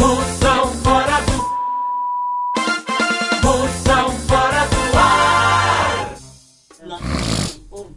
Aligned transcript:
Moção 0.00 0.72
fora 0.82 1.20
do. 1.20 1.36
Moção 3.46 4.10
fora 4.26 4.66
do 4.66 4.98
ar. 4.98 6.14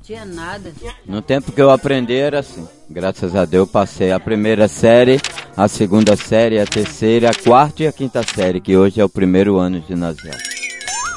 Tinha 0.03 0.25
nada. 0.25 0.73
No 1.05 1.21
tempo 1.21 1.53
que 1.53 1.61
eu 1.61 1.69
aprendi 1.69 2.13
era 2.13 2.39
assim. 2.39 2.67
Graças 2.89 3.33
a 3.37 3.45
Deus 3.45 3.69
passei 3.69 4.11
a 4.11 4.19
primeira 4.19 4.67
série, 4.67 5.21
a 5.55 5.69
segunda 5.69 6.17
série, 6.17 6.59
a 6.59 6.65
terceira, 6.65 7.29
a 7.29 7.33
quarta 7.33 7.83
e 7.83 7.87
a 7.87 7.93
quinta 7.93 8.21
série, 8.21 8.59
que 8.59 8.75
hoje 8.75 8.99
é 8.99 9.05
o 9.05 9.09
primeiro 9.09 9.57
ano 9.57 9.79
de 9.79 9.87
ginasial. 9.87 10.35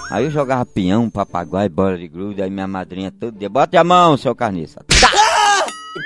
Aí 0.08 0.24
eu 0.24 0.30
jogava 0.30 0.64
peão, 0.64 1.10
papagaio, 1.10 1.68
bola 1.68 1.98
de 1.98 2.06
gruda, 2.06 2.44
aí 2.44 2.50
minha 2.50 2.68
madrinha 2.68 3.10
todo 3.10 3.36
dia, 3.36 3.48
bota 3.48 3.80
a 3.80 3.82
mão, 3.82 4.16
seu 4.16 4.36
carniça. 4.36 4.84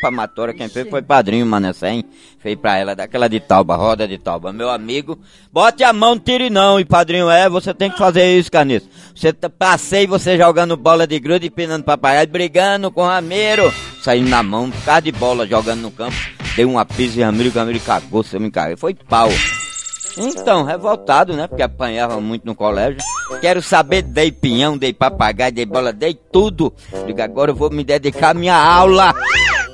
Pra 0.01 0.11
matora, 0.11 0.55
quem 0.55 0.69
fez 0.69 0.89
foi 0.89 1.03
padrinho 1.03 1.45
Manecém. 1.47 2.05
Fez 2.39 2.57
pra 2.57 2.77
ela 2.79 2.95
daquela 2.97 3.29
de 3.29 3.39
tauba, 3.41 3.77
roda 3.77 4.09
de 4.09 4.17
tauba. 4.17 4.53
Meu 4.53 4.71
amigo, 4.71 5.19
bote 5.53 5.85
a 5.85 5.93
mão, 5.93 6.19
tire 6.19 6.49
não. 6.49 6.81
E 6.81 6.85
padrinho, 6.85 7.29
é, 7.29 7.49
você 7.49 7.75
tem 7.75 7.91
que 7.91 7.99
fazer 7.99 8.39
isso, 8.39 8.51
carniça. 8.51 8.87
Você 9.15 9.33
tá- 9.33 9.51
passei 9.51 10.07
você 10.07 10.39
jogando 10.39 10.77
bola 10.77 11.07
de 11.07 11.19
gruda 11.21 11.45
e 11.45 11.51
pinando 11.51 11.85
papagaio, 11.85 12.27
brigando 12.29 12.91
com 12.91 13.03
o 13.03 13.07
rameiro. 13.07 13.73
Saindo 14.03 14.31
na 14.31 14.43
mão, 14.43 14.71
por 14.71 14.83
causa 14.85 15.03
de 15.03 15.13
bola, 15.13 15.47
jogando 15.47 15.81
no 15.83 15.91
campo. 15.91 16.17
Dei 16.57 16.65
uma 16.65 16.85
pisa 16.87 17.21
e 17.21 17.23
Ramiro, 17.23 17.51
o 17.51 17.53
Ramiro 17.53 17.81
cagou, 17.81 18.23
você 18.23 18.39
me 18.39 18.51
caguei. 18.51 18.77
Foi 18.77 18.95
pau. 18.95 19.29
Então, 20.19 20.65
revoltado, 20.65 21.35
né? 21.37 21.47
Porque 21.47 21.63
apanhava 21.63 22.21
muito 22.21 22.45
no 22.45 22.55
colégio. 22.55 22.99
Quero 23.41 23.63
saber, 23.63 24.03
dei 24.03 24.33
pinhão, 24.33 24.77
dei 24.77 24.93
papagaio, 24.93 25.53
dei 25.53 25.65
bola, 25.65 25.93
dei 25.93 26.15
tudo. 26.15 26.75
Digo, 27.07 27.23
agora 27.23 27.53
eu 27.53 27.55
vou 27.55 27.71
me 27.71 27.85
dedicar 27.85 28.31
à 28.31 28.35
minha 28.35 28.57
aula. 28.57 29.15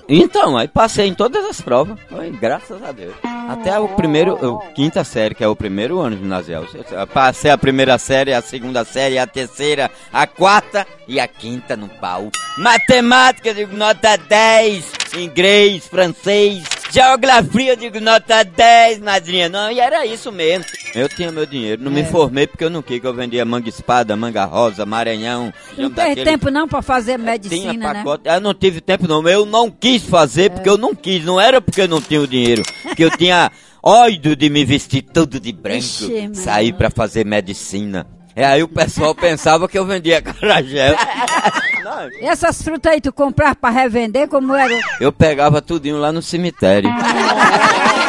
Então, 0.09 0.57
aí 0.57 0.69
passei 0.69 1.07
em 1.07 1.15
todas 1.15 1.45
as 1.45 1.61
provas. 1.61 1.99
Foi, 2.09 2.31
graças 2.31 2.83
a 2.83 2.93
Deus. 2.93 3.15
Até 3.49 3.79
o 3.79 3.89
primeiro, 3.89 4.35
o 4.35 4.59
quinta 4.73 5.05
série, 5.05 5.35
que 5.35 5.45
é 5.45 5.49
o 5.49 5.57
primeiro 5.57 6.01
ano 6.01 6.17
ginasial. 6.17 6.65
Passei 7.13 7.51
a 7.51 7.59
primeira 7.59 7.97
série, 7.99 8.33
a 8.33 8.43
segunda 8.43 8.85
série, 8.85 9.19
a 9.19 9.27
terceira, 9.27 9.91
a 10.13 10.27
quarta 10.27 10.87
e 11.07 11.21
a 11.21 11.29
quinta 11.29 11.77
no 11.77 11.89
pau. 11.89 12.31
Matemática, 12.59 13.55
digo 13.55 13.77
nota 13.77 14.17
10. 14.17 14.93
Inglês, 15.17 15.87
francês, 15.87 16.65
geografia, 16.91 17.73
eu 17.73 17.77
digo 17.77 18.01
nota 18.01 18.43
10, 18.45 19.01
madrinha. 19.01 19.49
Não, 19.49 19.71
e 19.71 19.81
era 19.81 20.05
isso 20.07 20.31
mesmo. 20.33 20.65
Eu 20.95 21.09
tinha 21.09 21.31
meu 21.31 21.45
dinheiro, 21.45 21.83
não 21.83 21.91
me 21.93 22.05
formei 22.05 22.47
porque 22.47 22.65
eu 22.65 22.71
não 22.71 22.81
quis 22.83 23.01
que 23.01 23.07
eu 23.07 23.13
vendia 23.15 23.45
manga 23.45 23.69
espada, 23.69 24.17
manga 24.17 24.45
rosa, 24.45 24.87
maranhão. 24.87 25.53
Não 25.77 25.91
teve 25.91 26.09
daquele- 26.09 26.25
tempo 26.31 26.51
não 26.51 26.67
pra 26.67 26.81
fazer 26.81 27.19
medicina, 27.19 27.73
tinha 27.73 27.73
né? 27.75 27.93
pacote. 27.95 28.23
Eu 28.29 28.41
não 28.41 28.55
tive 28.55 28.81
tempo 28.81 29.07
não, 29.07 29.27
eu 29.29 29.45
não 29.45 29.71
quis 29.71 30.03
fazer 30.03 30.51
porque 30.51 30.69
eu 30.69 30.79
não 30.79 30.95
quis, 30.95 31.25
não 31.25 31.41
era 31.41 31.61
porque 31.61 31.83
eu 31.83 31.89
não 31.89 32.01
tinha 32.01 32.21
o 32.21 32.27
dinheiro, 32.27 32.63
porque 32.83 33.05
eu 33.05 33.11
tinha 33.17 33.51
ódio 33.83 34.35
de 34.35 34.49
me 34.49 34.65
vestir 34.65 35.03
tudo 35.03 35.39
de 35.39 35.53
branco, 35.53 35.79
Ixi, 35.79 36.31
sair 36.35 36.73
pra 36.73 36.91
fazer 36.91 37.25
medicina. 37.27 38.07
E 38.37 38.45
aí 38.45 38.63
o 38.63 38.69
pessoal 38.69 39.15
pensava 39.15 39.67
que 39.67 39.79
eu 39.79 39.87
vendia 39.87 40.21
carajé. 40.21 40.95
E 42.21 42.27
essas 42.29 42.61
frutas 42.61 42.93
aí 42.93 43.01
tu 43.01 43.11
comprava 43.11 43.55
pra 43.55 43.71
revender, 43.71 44.29
como 44.29 44.55
era? 44.55 44.79
eu 45.01 45.11
pegava 45.11 45.63
tudinho 45.63 45.97
lá 45.97 46.13
no 46.13 46.21
cemitério. 46.21 46.91